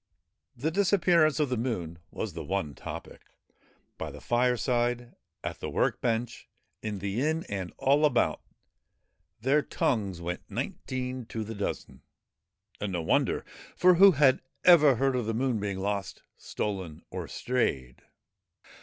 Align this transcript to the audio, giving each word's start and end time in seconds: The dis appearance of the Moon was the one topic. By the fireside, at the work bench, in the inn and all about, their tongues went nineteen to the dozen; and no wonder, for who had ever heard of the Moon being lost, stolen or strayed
The 0.55 0.71
dis 0.71 0.91
appearance 0.91 1.39
of 1.39 1.49
the 1.49 1.57
Moon 1.57 1.99
was 2.09 2.33
the 2.33 2.43
one 2.43 2.73
topic. 2.73 3.21
By 3.99 4.09
the 4.09 4.19
fireside, 4.19 5.13
at 5.43 5.59
the 5.59 5.69
work 5.69 6.01
bench, 6.01 6.49
in 6.81 6.97
the 6.97 7.21
inn 7.21 7.45
and 7.49 7.71
all 7.77 8.03
about, 8.03 8.41
their 9.41 9.61
tongues 9.61 10.19
went 10.19 10.41
nineteen 10.49 11.27
to 11.27 11.43
the 11.43 11.53
dozen; 11.53 12.01
and 12.79 12.93
no 12.93 13.03
wonder, 13.03 13.45
for 13.75 13.93
who 13.93 14.13
had 14.13 14.41
ever 14.63 14.95
heard 14.95 15.15
of 15.15 15.27
the 15.27 15.35
Moon 15.35 15.59
being 15.59 15.77
lost, 15.77 16.23
stolen 16.35 17.03
or 17.11 17.27
strayed 17.27 18.01